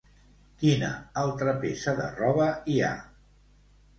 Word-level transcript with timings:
Quina 0.61 0.87
altra 1.25 1.51
peça 1.65 1.95
de 2.01 2.09
roba 2.15 2.47
hi 2.77 2.81
ha? 2.87 2.91